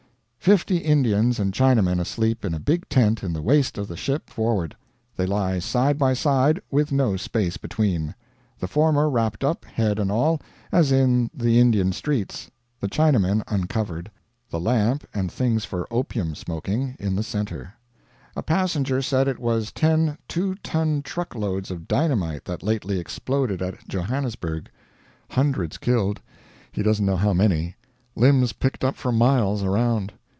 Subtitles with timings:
[0.41, 4.27] Fifty Indians and Chinamen asleep in a big tent in the waist of the ship
[4.27, 4.75] forward;
[5.15, 8.15] they lie side by side with no space between;
[8.57, 10.41] the former wrapped up, head and all,
[10.71, 14.09] as in the Indian streets, the Chinamen uncovered;
[14.49, 17.75] the lamp and things for opium smoking in the center.
[18.35, 23.61] A passenger said it was ten 2 ton truck loads of dynamite that lately exploded
[23.61, 24.71] at Johannesburg.
[25.29, 26.19] Hundreds killed;
[26.71, 27.75] he doesn't know how many;
[28.15, 30.13] limbs picked up for miles around.